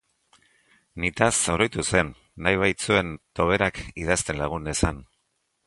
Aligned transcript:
Nitaz 1.03 1.33
oroitu 1.55 1.85
zen 1.91 2.09
nahi 2.47 2.57
baitzuen 2.63 3.13
toberak 3.41 3.81
idazten 4.05 4.43
lagun 4.43 4.69
nezan. 4.71 5.07